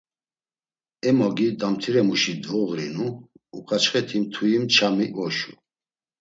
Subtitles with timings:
[1.07, 3.07] Em ogi damtiremuşi dvoğurinu,
[3.57, 5.51] uǩaçxeti mtui-ç̌ami oşu.